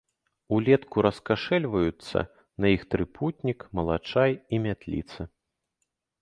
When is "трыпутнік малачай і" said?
2.95-4.63